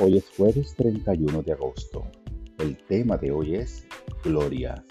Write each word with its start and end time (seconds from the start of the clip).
Hoy 0.00 0.16
es 0.16 0.28
jueves 0.36 0.74
31 0.74 1.42
de 1.42 1.52
agosto. 1.52 2.02
El 2.58 2.76
tema 2.88 3.16
de 3.16 3.30
hoy 3.30 3.54
es 3.54 3.86
Gloria. 4.24 4.84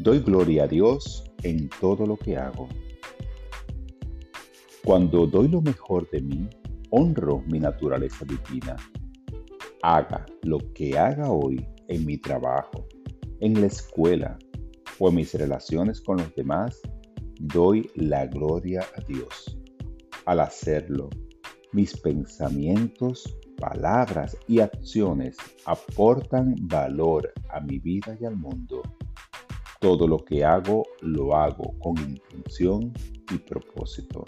Doy 0.00 0.18
gloria 0.18 0.64
a 0.64 0.66
Dios 0.66 1.24
en 1.44 1.70
todo 1.80 2.04
lo 2.04 2.18
que 2.18 2.36
hago. 2.36 2.68
Cuando 4.84 5.26
doy 5.26 5.48
lo 5.48 5.62
mejor 5.62 6.10
de 6.10 6.20
mí, 6.20 6.46
honro 6.90 7.42
mi 7.46 7.58
naturaleza 7.58 8.26
divina. 8.26 8.76
Haga 9.82 10.26
lo 10.42 10.58
que 10.74 10.98
haga 10.98 11.30
hoy 11.30 11.66
en 11.88 12.04
mi 12.04 12.18
trabajo, 12.18 12.86
en 13.40 13.62
la 13.62 13.68
escuela 13.68 14.38
o 14.98 15.08
en 15.08 15.14
mis 15.14 15.32
relaciones 15.32 16.02
con 16.02 16.18
los 16.18 16.34
demás, 16.34 16.78
doy 17.38 17.90
la 17.94 18.26
gloria 18.26 18.82
a 18.94 19.00
Dios. 19.04 19.58
Al 20.26 20.40
hacerlo, 20.40 21.08
mis 21.72 21.98
pensamientos, 21.98 23.24
palabras 23.60 24.36
y 24.48 24.58
acciones 24.60 25.36
aportan 25.66 26.56
valor 26.62 27.32
a 27.50 27.60
mi 27.60 27.78
vida 27.78 28.16
y 28.20 28.24
al 28.24 28.36
mundo. 28.36 28.82
Todo 29.78 30.08
lo 30.08 30.18
que 30.18 30.44
hago 30.44 30.84
lo 31.02 31.36
hago 31.36 31.78
con 31.78 31.96
intención 31.98 32.92
y 33.32 33.38
propósito. 33.38 34.24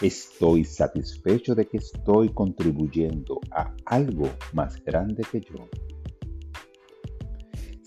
Estoy 0.00 0.64
satisfecho 0.64 1.54
de 1.54 1.66
que 1.66 1.78
estoy 1.78 2.28
contribuyendo 2.30 3.40
a 3.50 3.74
algo 3.86 4.28
más 4.52 4.82
grande 4.84 5.24
que 5.30 5.40
yo. 5.40 5.68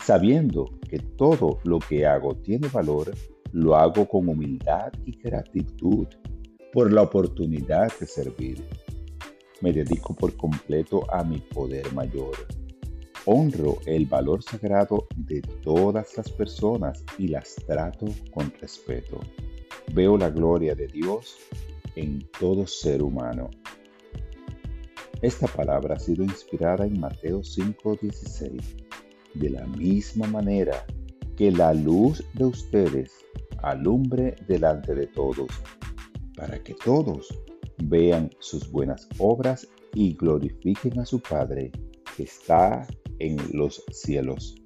Sabiendo 0.04 0.66
que 0.88 0.98
todo 0.98 1.58
lo 1.64 1.78
que 1.78 2.06
hago 2.06 2.34
tiene 2.36 2.68
valor, 2.68 3.12
lo 3.52 3.76
hago 3.76 4.06
con 4.08 4.28
humildad 4.28 4.92
y 5.04 5.12
gratitud 5.18 6.06
por 6.72 6.92
la 6.92 7.02
oportunidad 7.02 7.92
de 7.98 8.06
servir. 8.06 8.64
Me 9.60 9.72
dedico 9.72 10.14
por 10.14 10.36
completo 10.36 11.04
a 11.12 11.22
mi 11.22 11.38
poder 11.38 11.92
mayor. 11.92 12.34
Honro 13.26 13.78
el 13.84 14.06
valor 14.06 14.42
sagrado 14.42 15.06
de 15.16 15.42
todas 15.62 16.16
las 16.16 16.30
personas 16.30 17.04
y 17.18 17.28
las 17.28 17.56
trato 17.66 18.06
con 18.32 18.50
respeto. 18.60 19.20
Veo 19.92 20.16
la 20.16 20.30
gloria 20.30 20.74
de 20.74 20.86
Dios 20.86 21.36
en 21.96 22.26
todo 22.38 22.66
ser 22.66 23.02
humano. 23.02 23.50
Esta 25.20 25.46
palabra 25.46 25.96
ha 25.96 25.98
sido 25.98 26.24
inspirada 26.24 26.86
en 26.86 26.98
Mateo 26.98 27.42
5:16. 27.42 28.62
De 29.34 29.50
la 29.50 29.66
misma 29.66 30.26
manera 30.26 30.86
que 31.36 31.50
la 31.50 31.74
luz 31.74 32.24
de 32.32 32.46
ustedes 32.46 33.12
alumbre 33.62 34.34
delante 34.48 34.94
de 34.94 35.06
todos, 35.06 35.50
para 36.36 36.62
que 36.62 36.74
todos 36.74 37.28
vean 37.82 38.30
sus 38.38 38.70
buenas 38.70 39.08
obras 39.18 39.66
y 39.94 40.14
glorifiquen 40.14 41.00
a 41.00 41.06
su 41.06 41.20
Padre 41.20 41.72
que 42.16 42.24
está 42.24 42.86
en 43.18 43.36
los 43.52 43.82
cielos. 43.90 44.59